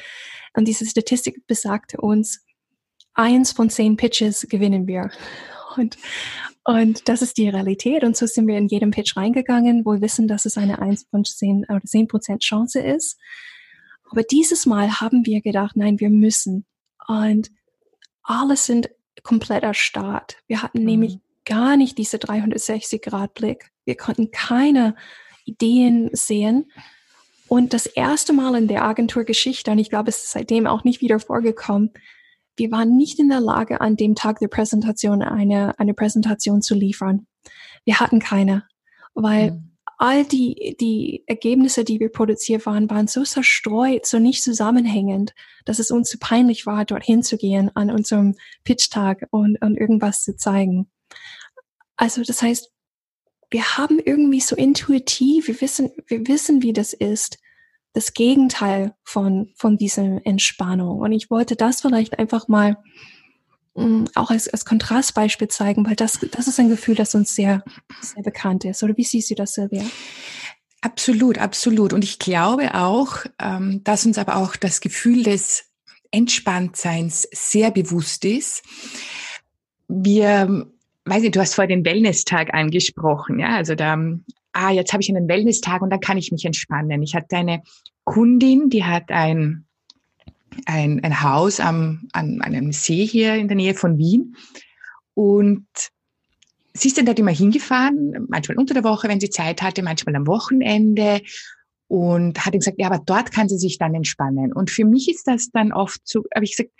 und 0.53 0.67
diese 0.67 0.85
Statistik 0.85 1.47
besagte 1.47 1.99
uns, 1.99 2.45
eins 3.13 3.51
von 3.51 3.69
zehn 3.69 3.97
Pitches 3.97 4.47
gewinnen 4.49 4.87
wir. 4.87 5.11
Und, 5.77 5.97
und 6.63 7.07
das 7.07 7.21
ist 7.21 7.37
die 7.37 7.49
Realität. 7.49 8.03
Und 8.03 8.15
so 8.15 8.25
sind 8.25 8.47
wir 8.47 8.57
in 8.57 8.67
jedem 8.67 8.91
Pitch 8.91 9.15
reingegangen, 9.15 9.85
wo 9.85 9.93
wir 9.93 10.01
wissen, 10.01 10.27
dass 10.27 10.45
es 10.45 10.57
eine 10.57 10.79
eins 10.79 11.05
von 11.09 11.25
zehn 11.25 11.65
oder 11.69 11.81
zehn 11.83 12.07
Prozent 12.07 12.41
Chance 12.41 12.79
ist. 12.79 13.17
Aber 14.11 14.23
dieses 14.23 14.65
Mal 14.65 14.99
haben 14.99 15.25
wir 15.25 15.41
gedacht, 15.41 15.75
nein, 15.75 15.99
wir 15.99 16.09
müssen. 16.09 16.65
Und 17.07 17.49
alles 18.23 18.65
sind 18.65 18.89
kompletter 19.23 19.73
Start. 19.73 20.37
Wir 20.47 20.61
hatten 20.61 20.79
mhm. 20.79 20.85
nämlich 20.85 21.19
gar 21.45 21.77
nicht 21.77 21.97
diese 21.97 22.17
360-Grad-Blick. 22.17 23.71
Wir 23.85 23.95
konnten 23.95 24.31
keine 24.31 24.95
Ideen 25.45 26.09
sehen. 26.13 26.71
Und 27.47 27.73
das 27.73 27.85
erste 27.85 28.33
Mal 28.33 28.55
in 28.55 28.67
der 28.67 28.83
Agenturgeschichte, 28.83 29.71
und 29.71 29.77
ich 29.77 29.89
glaube, 29.89 30.09
es 30.09 30.23
ist 30.23 30.31
seitdem 30.31 30.65
auch 30.65 30.83
nicht 30.83 31.01
wieder 31.01 31.19
vorgekommen, 31.19 31.91
wir 32.57 32.71
waren 32.71 32.95
nicht 32.95 33.19
in 33.19 33.29
der 33.29 33.41
Lage, 33.41 33.81
an 33.81 33.95
dem 33.95 34.15
Tag 34.15 34.39
der 34.39 34.47
Präsentation 34.47 35.21
eine, 35.21 35.77
eine 35.79 35.93
Präsentation 35.93 36.61
zu 36.61 36.75
liefern. 36.75 37.27
Wir 37.83 37.99
hatten 37.99 38.19
keine, 38.19 38.63
weil 39.13 39.51
mhm. 39.51 39.71
all 39.97 40.25
die, 40.25 40.75
die 40.79 41.23
Ergebnisse, 41.27 41.83
die 41.83 41.99
wir 41.99 42.09
produziert 42.09 42.65
waren, 42.65 42.89
waren 42.89 43.07
so 43.07 43.23
zerstreut, 43.23 44.05
so 44.05 44.19
nicht 44.19 44.41
zusammenhängend, 44.41 45.33
dass 45.65 45.79
es 45.79 45.91
uns 45.91 46.09
zu 46.09 46.17
peinlich 46.17 46.65
war, 46.65 46.85
dorthin 46.85 47.23
zu 47.23 47.37
gehen 47.37 47.71
an 47.75 47.91
unserem 47.91 48.35
Pitch-Tag 48.63 49.27
und, 49.31 49.61
und 49.61 49.77
irgendwas 49.77 50.23
zu 50.23 50.35
zeigen. 50.35 50.89
Also 51.97 52.23
das 52.23 52.41
heißt, 52.41 52.71
wir 53.51 53.77
haben 53.77 53.99
irgendwie 53.99 54.39
so 54.39 54.55
intuitiv, 54.55 55.47
wir 55.47 55.61
wissen, 55.61 55.91
wir 56.07 56.27
wissen, 56.27 56.63
wie 56.63 56.73
das 56.73 56.93
ist, 56.93 57.37
das 57.95 58.13
Gegenteil 58.13 58.93
von, 59.03 59.49
von 59.55 59.77
dieser 59.77 60.25
Entspannung. 60.25 60.99
Und 60.99 61.13
ich 61.13 61.31
wollte 61.31 61.55
das 61.55 61.81
vielleicht 61.81 62.19
einfach 62.19 62.47
mal 62.47 62.77
mm, 63.75 64.05
auch 64.15 64.31
als, 64.31 64.49
als 64.49 64.65
Kontrastbeispiel 64.65 65.47
zeigen, 65.47 65.85
weil 65.87 65.95
das, 65.95 66.19
das 66.31 66.47
ist 66.47 66.59
ein 66.59 66.69
Gefühl, 66.69 66.95
das 66.95 67.15
uns 67.15 67.33
sehr, 67.33 67.63
sehr 68.01 68.21
bekannt 68.21 68.65
ist. 68.65 68.83
Oder 68.83 68.97
wie 68.97 69.03
siehst 69.05 69.31
du 69.31 69.35
das, 69.35 69.53
Silvia? 69.53 69.83
Absolut, 70.81 71.37
absolut. 71.37 71.93
Und 71.93 72.03
ich 72.03 72.19
glaube 72.19 72.75
auch, 72.75 73.25
ähm, 73.39 73.81
dass 73.85 74.05
uns 74.05 74.17
aber 74.17 74.35
auch 74.35 74.57
das 74.57 74.81
Gefühl 74.81 75.23
des 75.23 75.71
Entspanntseins 76.11 77.27
sehr 77.31 77.71
bewusst 77.71 78.25
ist. 78.25 78.61
Wir 79.87 80.67
weiß 81.05 81.21
nicht, 81.21 81.35
du 81.35 81.39
hast 81.39 81.55
vorhin 81.55 81.83
den 81.83 81.85
Wellness-Tag 81.85 82.53
angesprochen, 82.53 83.39
ja, 83.39 83.55
also 83.55 83.75
da, 83.75 83.97
ah, 84.55 84.71
jetzt 84.71 84.93
habe 84.93 85.03
ich 85.03 85.09
einen 85.09 85.27
Wellness-Tag 85.27 85.81
und 85.81 85.89
dann 85.89 85.99
kann 85.99 86.17
ich 86.17 86.31
mich 86.31 86.45
entspannen. 86.45 87.03
Ich 87.03 87.13
hatte 87.13 87.35
eine 87.35 87.61
Kundin, 88.05 88.69
die 88.69 88.85
hat 88.85 89.11
ein, 89.11 89.65
ein, 90.65 91.03
ein 91.03 91.21
Haus 91.21 91.59
am, 91.59 92.07
an, 92.13 92.41
einem 92.41 92.71
See 92.71 93.05
hier 93.05 93.35
in 93.35 93.47
der 93.47 93.57
Nähe 93.57 93.75
von 93.75 93.97
Wien 93.97 94.35
und 95.13 95.67
sie 96.73 96.87
ist 96.87 96.97
dann 96.97 97.05
dort 97.05 97.19
immer 97.19 97.31
hingefahren, 97.31 98.27
manchmal 98.29 98.57
unter 98.57 98.73
der 98.73 98.83
Woche, 98.83 99.07
wenn 99.09 99.19
sie 99.19 99.29
Zeit 99.29 99.61
hatte, 99.61 99.83
manchmal 99.83 100.15
am 100.15 100.27
Wochenende 100.27 101.21
und 101.87 102.45
hat 102.45 102.53
gesagt, 102.53 102.79
ja, 102.79 102.87
aber 102.87 103.01
dort 103.05 103.31
kann 103.31 103.49
sie 103.49 103.57
sich 103.57 103.77
dann 103.77 103.93
entspannen. 103.93 104.53
Und 104.53 104.71
für 104.71 104.85
mich 104.85 105.09
ist 105.09 105.27
das 105.27 105.49
dann 105.51 105.71
oft 105.71 106.01
so, 106.03 106.23
habe 106.33 106.45
ich 106.45 106.55
gesagt, 106.55 106.71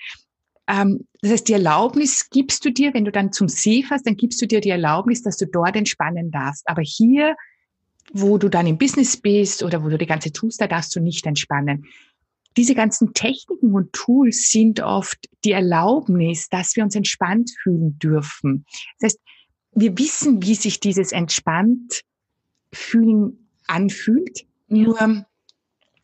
ähm, 0.68 1.08
das 1.22 1.32
heißt, 1.32 1.48
die 1.48 1.54
Erlaubnis 1.54 2.30
gibst 2.30 2.66
du 2.66 2.72
dir, 2.72 2.94
wenn 2.94 3.06
du 3.06 3.12
dann 3.12 3.32
zum 3.32 3.48
See 3.48 3.84
fährst, 3.84 4.08
dann 4.08 4.16
gibst 4.16 4.42
du 4.42 4.48
dir 4.48 4.62
die 4.62 4.70
Erlaubnis, 4.70 5.22
dass 5.22 5.38
du 5.38 5.46
dort 5.46 5.76
entspannen 5.76 6.32
darfst. 6.32 6.68
Aber 6.68 6.82
hier, 6.82 7.36
wo 8.14 8.38
du 8.38 8.50
dann 8.50 8.68
im 8.68 8.78
Business 8.78 9.18
bist 9.18 9.64
oder 9.64 9.84
wo 9.84 9.90
du 9.90 9.98
die 9.98 10.06
ganze 10.06 10.32
tust, 10.32 10.62
da 10.62 10.68
darfst 10.68 10.96
du 10.96 11.00
nicht 11.00 11.26
entspannen. 11.26 11.86
Diese 12.58 12.76
ganzen 12.76 13.14
Techniken 13.14 13.74
und 13.74 13.92
Tools 13.92 14.50
sind 14.50 14.80
oft 14.80 15.18
die 15.44 15.52
Erlaubnis, 15.52 16.48
dass 16.50 16.76
wir 16.76 16.84
uns 16.84 16.96
entspannt 16.96 17.52
fühlen 17.62 18.00
dürfen. 18.00 18.66
Das 19.00 19.14
heißt, 19.14 19.20
wir 19.74 19.98
wissen, 19.98 20.42
wie 20.42 20.56
sich 20.56 20.80
dieses 20.80 21.12
entspannt 21.12 22.02
fühlen 22.72 23.50
anfühlt. 23.68 24.46
Nur 24.68 25.26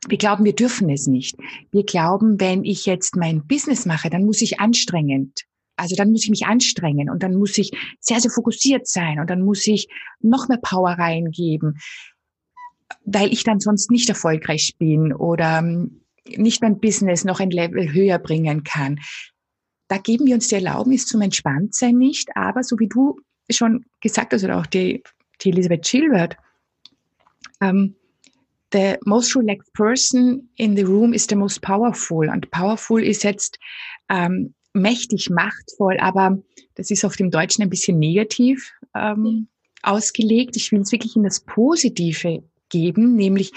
wir 0.08 0.18
glauben, 0.18 0.46
wir 0.46 0.56
dürfen 0.56 0.90
es 0.90 1.08
nicht. 1.08 1.38
Wir 1.72 1.84
glauben, 1.84 2.40
wenn 2.40 2.66
ich 2.66 2.86
jetzt 2.86 3.16
mein 3.16 3.46
Business 3.46 3.86
mache, 3.86 4.10
dann 4.10 4.26
muss 4.26 4.42
ich 4.42 4.60
anstrengend. 4.60 5.46
Also 5.76 5.96
dann 5.96 6.12
muss 6.12 6.24
ich 6.24 6.30
mich 6.30 6.46
anstrengen 6.46 7.10
und 7.10 7.24
dann 7.24 7.36
muss 7.36 7.58
ich 7.58 7.72
sehr, 8.00 8.20
sehr 8.20 8.32
fokussiert 8.32 8.88
sein 8.88 9.20
und 9.20 9.30
dann 9.30 9.42
muss 9.42 9.66
ich 9.68 9.88
noch 10.20 10.48
mehr 10.48 10.60
Power 10.62 10.92
reingeben, 10.92 11.80
weil 13.06 13.32
ich 13.32 13.44
dann 13.44 13.60
sonst 13.60 13.90
nicht 13.90 14.10
erfolgreich 14.10 14.76
bin 14.78 15.14
oder 15.14 15.60
ähm, 15.60 16.02
nicht 16.28 16.62
mein 16.62 16.80
Business 16.80 17.24
noch 17.24 17.40
ein 17.40 17.52
Level 17.52 17.94
höher 17.94 18.20
bringen 18.20 18.64
kann. 18.64 19.00
Da 19.88 19.98
geben 19.98 20.26
wir 20.26 20.36
uns 20.36 20.48
die 20.48 20.56
Erlaubnis 20.56 21.06
zum 21.06 21.22
Entspanntsein 21.22 21.98
nicht, 21.98 22.30
aber 22.36 22.64
so 22.64 22.78
wie 22.80 22.88
du 22.88 23.20
schon 23.50 23.86
gesagt 24.00 24.34
hast 24.34 24.44
oder 24.44 24.60
auch 24.60 24.66
die, 24.66 25.04
die 25.42 25.50
Elisabeth 25.50 25.84
Chilwert, 25.84 26.38
ähm, 27.60 27.96
the 28.72 28.96
most 29.06 29.36
relaxed 29.36 29.74
person 29.74 30.50
in 30.56 30.76
the 30.76 30.84
room 30.84 31.14
is 31.14 31.28
the 31.28 31.36
most 31.36 31.62
powerful. 31.62 32.30
Und 32.30 32.50
powerful 32.52 33.04
ist 33.04 33.24
jetzt 33.24 33.60
ähm, 34.10 34.54
mächtig, 34.74 35.30
machtvoll, 35.30 35.98
aber 36.00 36.42
das 36.76 36.92
ist 36.92 37.06
auf 37.06 37.16
dem 37.16 37.32
Deutschen 37.32 37.64
ein 37.64 37.70
bisschen 37.70 38.00
negativ 38.00 38.72
ähm, 38.96 39.22
mhm. 39.22 39.48
ausgelegt. 39.82 40.56
Ich 40.56 40.72
will 40.72 40.82
es 40.82 40.92
wirklich 40.92 41.16
in 41.16 41.24
das 41.24 41.42
Positive 41.42 42.44
geben, 42.70 43.16
nämlich 43.16 43.52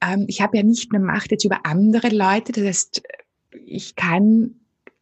ähm, 0.00 0.26
ich 0.28 0.40
habe 0.40 0.56
ja 0.56 0.62
nicht 0.62 0.92
eine 0.92 1.04
Macht 1.04 1.30
jetzt 1.30 1.44
über 1.44 1.64
andere 1.64 2.08
Leute. 2.08 2.52
Das 2.52 2.64
heißt, 2.64 3.02
ich 3.64 3.96
kann 3.96 4.54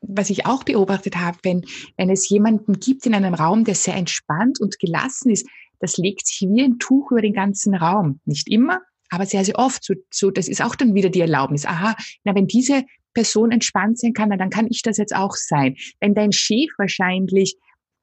was 0.08 0.30
ich 0.30 0.46
auch 0.46 0.64
beobachtet 0.64 1.16
habe, 1.16 1.38
wenn, 1.42 1.64
wenn 1.96 2.10
es 2.10 2.28
jemanden 2.28 2.78
gibt 2.78 3.06
in 3.06 3.14
einem 3.14 3.34
Raum, 3.34 3.64
der 3.64 3.74
sehr 3.74 3.94
entspannt 3.94 4.60
und 4.60 4.78
gelassen 4.78 5.30
ist, 5.30 5.46
das 5.80 5.96
legt 5.96 6.26
sich 6.26 6.48
wie 6.48 6.62
ein 6.62 6.78
Tuch 6.78 7.10
über 7.10 7.20
den 7.20 7.34
ganzen 7.34 7.74
Raum. 7.74 8.20
Nicht 8.24 8.48
immer, 8.48 8.80
aber 9.10 9.26
sehr, 9.26 9.44
sehr 9.44 9.58
oft. 9.58 9.84
So, 9.84 9.94
so, 10.10 10.30
das 10.30 10.48
ist 10.48 10.62
auch 10.62 10.74
dann 10.74 10.94
wieder 10.94 11.10
die 11.10 11.20
Erlaubnis. 11.20 11.66
Aha, 11.66 11.96
na, 12.24 12.34
wenn 12.34 12.46
diese 12.46 12.84
Person 13.16 13.50
entspannt 13.50 13.98
sein 13.98 14.12
kann, 14.12 14.28
dann 14.28 14.50
kann 14.50 14.66
ich 14.68 14.82
das 14.82 14.98
jetzt 14.98 15.16
auch 15.16 15.34
sein. 15.34 15.76
Wenn 16.00 16.14
dein 16.14 16.32
Chef 16.32 16.68
wahrscheinlich 16.76 17.56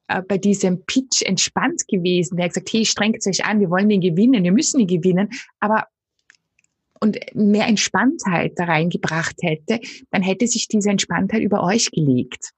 äh, 0.08 0.24
bei 0.24 0.40
diesem 0.40 0.84
Pitch 0.86 1.22
entspannt 1.22 1.84
gewesen 1.88 2.36
wäre, 2.36 2.48
gesagt, 2.48 2.74
hey, 2.74 2.84
strengt 2.84 3.26
euch 3.28 3.46
an, 3.46 3.60
wir 3.60 3.70
wollen 3.70 3.90
den 3.90 4.02
gewinnen, 4.02 4.44
wir 4.44 4.52
müssen 4.52 4.80
ihn 4.80 4.88
gewinnen, 4.88 5.30
aber 5.60 5.86
und 7.00 7.20
mehr 7.36 7.68
Entspanntheit 7.68 8.54
da 8.56 8.64
reingebracht 8.64 9.36
hätte, 9.42 9.80
dann 10.10 10.22
hätte 10.22 10.48
sich 10.48 10.68
diese 10.68 10.90
Entspanntheit 10.90 11.42
über 11.42 11.62
euch 11.62 11.92
gelegt. 11.92 12.52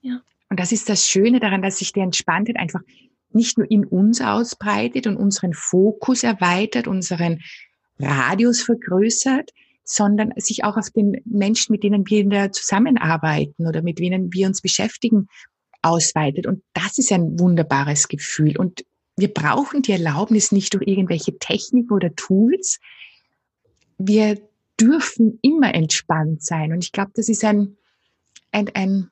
Ja. 0.00 0.20
Und 0.50 0.60
das 0.60 0.72
ist 0.72 0.88
das 0.88 1.08
Schöne 1.08 1.40
daran, 1.40 1.62
dass 1.62 1.78
sich 1.78 1.92
die 1.92 2.00
Entspanntheit 2.00 2.56
einfach 2.56 2.80
nicht 3.30 3.56
nur 3.56 3.70
in 3.70 3.86
uns 3.86 4.20
ausbreitet 4.20 5.06
und 5.06 5.16
unseren 5.16 5.54
Fokus 5.54 6.24
erweitert, 6.24 6.88
unseren 6.88 7.40
Radius 7.98 8.62
vergrößert, 8.62 9.52
sondern 9.94 10.32
sich 10.36 10.64
auch 10.64 10.76
auf 10.76 10.90
den 10.90 11.20
Menschen, 11.24 11.72
mit 11.72 11.82
denen 11.82 12.08
wir 12.08 12.20
in 12.20 12.30
der 12.30 12.52
zusammenarbeiten 12.52 13.66
oder 13.66 13.82
mit 13.82 13.98
denen 13.98 14.32
wir 14.32 14.46
uns 14.46 14.62
beschäftigen, 14.62 15.28
ausweitet. 15.82 16.46
Und 16.46 16.62
das 16.72 16.98
ist 16.98 17.12
ein 17.12 17.38
wunderbares 17.38 18.08
Gefühl. 18.08 18.56
Und 18.56 18.84
wir 19.16 19.28
brauchen 19.28 19.82
die 19.82 19.92
Erlaubnis 19.92 20.52
nicht 20.52 20.72
durch 20.74 20.86
irgendwelche 20.86 21.38
Techniken 21.38 21.92
oder 21.92 22.14
Tools. 22.14 22.80
Wir 23.98 24.40
dürfen 24.80 25.38
immer 25.42 25.74
entspannt 25.74 26.42
sein. 26.42 26.72
Und 26.72 26.82
ich 26.84 26.92
glaube, 26.92 27.10
das 27.14 27.28
ist 27.28 27.44
ein, 27.44 27.76
ein, 28.50 28.70
ein, 28.74 29.10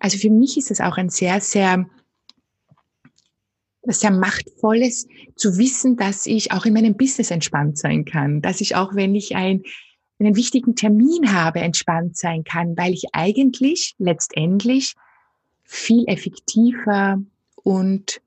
also 0.00 0.16
für 0.16 0.30
mich 0.30 0.56
ist 0.56 0.70
es 0.70 0.80
auch 0.80 0.96
ein 0.96 1.10
sehr, 1.10 1.40
sehr 1.40 1.86
sehr 3.92 4.10
machtvolles, 4.10 5.06
zu 5.36 5.56
wissen, 5.56 5.96
dass 5.96 6.26
ich 6.26 6.52
auch 6.52 6.66
in 6.66 6.74
meinem 6.74 6.96
Business 6.96 7.30
entspannt 7.30 7.78
sein 7.78 8.04
kann, 8.04 8.42
dass 8.42 8.60
ich 8.60 8.76
auch, 8.76 8.94
wenn 8.94 9.14
ich 9.14 9.36
ein, 9.36 9.62
einen 10.18 10.36
wichtigen 10.36 10.74
Termin 10.74 11.32
habe, 11.32 11.60
entspannt 11.60 12.16
sein 12.16 12.44
kann, 12.44 12.76
weil 12.76 12.92
ich 12.92 13.04
eigentlich 13.12 13.94
letztendlich 13.98 14.94
viel 15.64 16.04
effektiver 16.08 17.22
und 17.62 18.20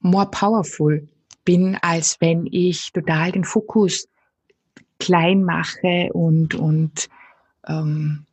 more 0.00 0.30
powerful 0.30 1.08
bin, 1.44 1.76
als 1.80 2.20
wenn 2.20 2.46
ich 2.50 2.92
total 2.92 3.32
den 3.32 3.44
Fokus 3.44 4.08
klein 4.98 5.44
mache 5.44 6.10
und, 6.12 6.54
und 6.54 7.08
ähm, 7.66 8.26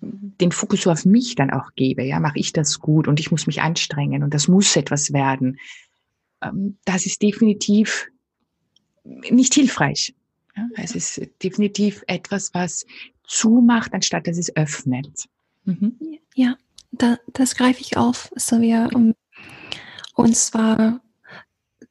den 0.00 0.52
Fokus 0.52 0.82
so 0.82 0.90
auf 0.90 1.04
mich 1.04 1.34
dann 1.34 1.50
auch 1.50 1.70
gebe, 1.74 2.04
ja, 2.04 2.20
mache 2.20 2.38
ich 2.38 2.52
das 2.52 2.80
gut 2.80 3.08
und 3.08 3.20
ich 3.20 3.30
muss 3.30 3.46
mich 3.46 3.62
anstrengen 3.62 4.22
und 4.22 4.34
das 4.34 4.48
muss 4.48 4.76
etwas 4.76 5.12
werden. 5.12 5.58
ähm, 6.42 6.76
das 6.84 7.06
ist 7.06 7.22
definitiv 7.22 8.08
nicht 9.04 9.54
hilfreich. 9.54 10.14
Ja, 10.56 10.68
es 10.76 10.94
ist 10.94 11.20
definitiv 11.42 12.02
etwas, 12.06 12.54
was 12.54 12.86
zumacht, 13.24 13.92
anstatt 13.92 14.26
dass 14.26 14.38
es 14.38 14.54
öffnet. 14.56 15.28
Mhm. 15.64 15.98
Ja, 16.34 16.56
da, 16.92 17.18
das 17.32 17.54
greife 17.54 17.80
ich 17.80 17.96
auf, 17.96 18.30
Sylvia. 18.36 18.88
Um, 18.94 19.14
und 20.14 20.36
zwar, 20.36 21.00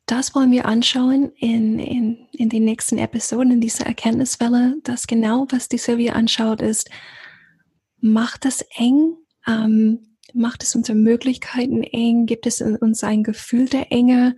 das 0.06 0.34
wollen 0.34 0.52
wir 0.52 0.66
anschauen 0.66 1.32
in, 1.38 1.80
in, 1.80 2.28
in 2.32 2.50
den 2.50 2.66
nächsten 2.66 2.98
Episoden, 2.98 3.52
in 3.52 3.62
dieser 3.62 3.86
Erkenntniswelle. 3.86 4.78
Das 4.84 5.08
genau, 5.08 5.48
was 5.50 5.70
die 5.70 5.78
Sylvia 5.78 6.14
anschaut, 6.14 6.62
ist, 6.62 6.90
macht 8.00 8.46
das 8.46 8.66
eng? 8.78 9.16
Ähm, 9.48 10.18
macht 10.34 10.64
es 10.64 10.76
unsere 10.76 10.98
Möglichkeiten 10.98 11.84
eng? 11.84 12.26
Gibt 12.26 12.46
es 12.46 12.62
in 12.62 12.76
uns 12.78 13.04
ein 13.04 13.24
Gefühl 13.24 13.68
der 13.68 13.92
Enge, 13.92 14.36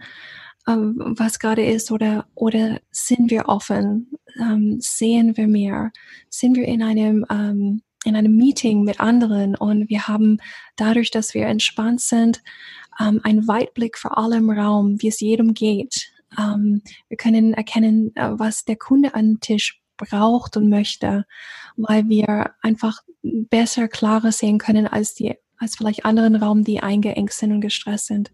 ähm, 0.67 0.95
was 1.17 1.39
gerade 1.39 1.65
ist? 1.65 1.91
Oder, 1.91 2.27
oder 2.35 2.79
sind 2.91 3.31
wir 3.31 3.47
offen? 3.47 4.16
Ähm, 4.39 4.77
sehen 4.79 5.37
wir 5.37 5.47
mehr? 5.47 5.91
Sind 6.29 6.55
wir 6.55 6.65
in 6.65 6.83
einem, 6.83 7.25
ähm, 7.29 7.81
in 8.05 8.15
einem 8.15 8.35
Meeting 8.35 8.83
mit 8.83 8.99
anderen 8.99 9.55
und 9.55 9.89
wir 9.89 10.07
haben 10.07 10.39
dadurch, 10.75 11.11
dass 11.11 11.33
wir 11.33 11.47
entspannt 11.47 12.01
sind, 12.01 12.41
ähm, 12.99 13.19
einen 13.23 13.47
Weitblick 13.47 13.97
für 13.97 14.17
alle 14.17 14.37
im 14.37 14.49
Raum, 14.49 15.01
wie 15.01 15.07
es 15.07 15.19
jedem 15.19 15.53
geht. 15.53 16.11
Ähm, 16.37 16.81
wir 17.09 17.17
können 17.17 17.53
erkennen, 17.53 18.15
äh, 18.15 18.29
was 18.31 18.65
der 18.65 18.75
Kunde 18.75 19.13
am 19.15 19.39
Tisch 19.39 19.81
braucht 19.97 20.57
und 20.57 20.69
möchte, 20.69 21.25
weil 21.75 22.07
wir 22.07 22.51
einfach 22.61 23.01
besser, 23.23 23.87
klarer 23.87 24.31
sehen 24.31 24.57
können 24.59 24.87
als 24.87 25.13
die 25.15 25.35
als 25.57 25.75
vielleicht 25.75 26.05
anderen 26.05 26.35
Raum, 26.35 26.63
die 26.63 26.81
eingeengt 26.81 27.33
sind 27.33 27.51
und 27.51 27.61
gestresst 27.61 28.07
sind, 28.07 28.31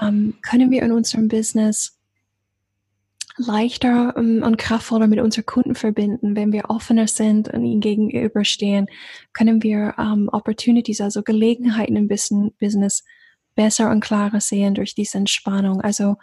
ähm, 0.00 0.34
können 0.42 0.70
wir 0.70 0.82
in 0.82 0.92
unserem 0.92 1.28
Business 1.28 1.98
leichter 3.46 4.16
um, 4.16 4.42
und 4.42 4.58
kraftvoller 4.58 5.06
mit 5.06 5.20
unseren 5.20 5.46
Kunden 5.46 5.74
verbinden, 5.74 6.36
wenn 6.36 6.52
wir 6.52 6.70
offener 6.70 7.06
sind 7.06 7.48
und 7.48 7.64
ihnen 7.64 7.80
gegenüberstehen, 7.80 8.86
können 9.32 9.62
wir 9.62 9.94
ähm, 9.98 10.28
Opportunities, 10.32 11.00
also 11.00 11.22
Gelegenheiten 11.22 11.96
im 11.96 12.08
Business 12.08 13.04
besser 13.54 13.90
und 13.90 14.00
klarer 14.00 14.40
sehen 14.40 14.74
durch 14.74 14.94
diese 14.94 15.18
Entspannung. 15.18 15.80
Also 15.80 16.16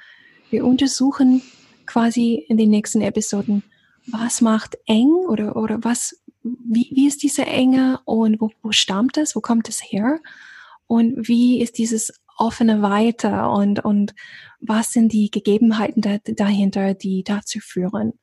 wir 0.49 0.65
untersuchen 0.65 1.41
quasi 1.85 2.45
in 2.47 2.57
den 2.57 2.69
nächsten 2.69 3.01
Episoden, 3.01 3.63
was 4.07 4.41
macht 4.41 4.77
eng 4.87 5.11
oder, 5.27 5.55
oder 5.55 5.83
was 5.83 6.19
wie, 6.43 6.89
wie 6.93 7.07
ist 7.07 7.23
diese 7.23 7.45
Enge 7.45 7.99
und 8.05 8.39
wo, 8.39 8.51
wo 8.61 8.71
stammt 8.71 9.17
es, 9.17 9.35
wo 9.35 9.41
kommt 9.41 9.69
es 9.69 9.81
her? 9.81 10.19
Und 10.87 11.27
wie 11.27 11.61
ist 11.61 11.77
dieses 11.77 12.13
offene 12.39 12.81
Weiter 12.81 13.51
und, 13.51 13.83
und 13.83 14.13
was 14.59 14.91
sind 14.91 15.13
die 15.13 15.29
Gegebenheiten 15.29 16.01
da, 16.01 16.17
dahinter, 16.23 16.93
die 16.93 17.23
dazu 17.23 17.59
führen. 17.59 18.13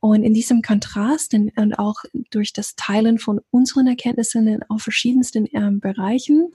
Und 0.00 0.24
in 0.24 0.34
diesem 0.34 0.62
Kontrast 0.62 1.34
und, 1.34 1.56
und 1.56 1.78
auch 1.78 1.96
durch 2.30 2.52
das 2.52 2.74
Teilen 2.74 3.18
von 3.18 3.40
unseren 3.50 3.86
Erkenntnissen 3.86 4.60
auf 4.68 4.82
verschiedensten 4.82 5.46
ähm, 5.52 5.80
Bereichen 5.80 6.52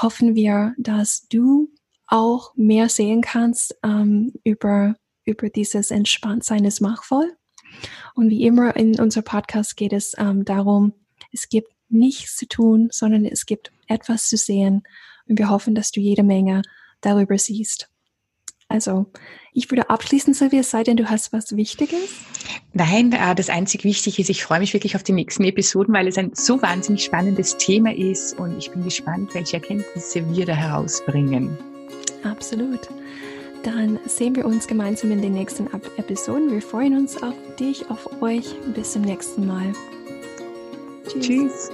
hoffen 0.00 0.34
wir, 0.34 0.74
dass 0.78 1.26
du 1.28 1.68
auch 2.06 2.54
mehr 2.56 2.88
sehen 2.88 3.22
kannst 3.22 3.76
ähm, 3.82 4.32
über, 4.44 4.96
über 5.24 5.48
dieses 5.48 5.90
Entspanntsein 5.90 6.64
ist 6.64 6.80
machtvoll 6.80 7.36
und 8.14 8.30
wie 8.30 8.44
immer 8.44 8.76
in 8.76 8.98
unserem 9.00 9.24
Podcast 9.24 9.76
geht 9.76 9.92
es 9.92 10.14
ähm, 10.18 10.44
darum, 10.44 10.92
es 11.32 11.48
gibt 11.48 11.72
nichts 11.88 12.36
zu 12.36 12.46
tun, 12.46 12.88
sondern 12.90 13.24
es 13.24 13.46
gibt 13.46 13.72
etwas 13.88 14.28
zu 14.28 14.36
sehen. 14.36 14.82
Und 15.30 15.38
wir 15.38 15.48
hoffen, 15.48 15.76
dass 15.76 15.92
du 15.92 16.00
jede 16.00 16.24
Menge 16.24 16.62
darüber 17.00 17.38
siehst. 17.38 17.88
Also, 18.68 19.06
ich 19.52 19.70
würde 19.70 19.90
abschließen, 19.90 20.34
Silvia, 20.34 20.60
es 20.60 20.70
sei 20.70 20.82
denn, 20.82 20.96
du 20.96 21.08
hast 21.08 21.32
was 21.32 21.56
Wichtiges. 21.56 22.10
Nein, 22.72 23.12
äh, 23.12 23.34
das 23.34 23.48
einzig 23.48 23.84
Wichtige 23.84 24.22
ist, 24.22 24.28
ich 24.28 24.44
freue 24.44 24.60
mich 24.60 24.74
wirklich 24.74 24.94
auf 24.96 25.02
die 25.02 25.12
nächsten 25.12 25.44
Episoden, 25.44 25.94
weil 25.94 26.06
es 26.06 26.18
ein 26.18 26.32
so 26.34 26.60
wahnsinnig 26.60 27.04
spannendes 27.04 27.56
Thema 27.56 27.94
ist 27.94 28.38
und 28.38 28.58
ich 28.58 28.70
bin 28.70 28.84
gespannt, 28.84 29.34
welche 29.34 29.56
Erkenntnisse 29.56 30.28
wir 30.34 30.46
da 30.46 30.52
herausbringen. 30.52 31.56
Absolut. 32.24 32.88
Dann 33.62 33.98
sehen 34.06 34.36
wir 34.36 34.46
uns 34.46 34.66
gemeinsam 34.66 35.10
in 35.10 35.22
den 35.22 35.34
nächsten 35.34 35.66
Episoden. 35.96 36.50
Wir 36.50 36.62
freuen 36.62 36.96
uns 36.96 37.22
auf 37.22 37.34
dich, 37.58 37.88
auf 37.90 38.22
euch. 38.22 38.54
Bis 38.74 38.92
zum 38.92 39.02
nächsten 39.02 39.46
Mal. 39.46 39.72
Tschüss. 41.08 41.26
Tschüss. 41.26 41.70